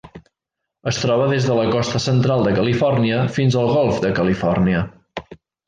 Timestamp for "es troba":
0.91-1.27